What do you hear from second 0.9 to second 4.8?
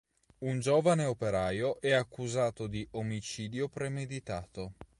operaio è accusato di omicidio premeditato.